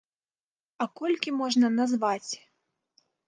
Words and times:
А 0.85 0.87
колькі 1.01 1.33
можна 1.41 1.67
назваць? 1.79 2.31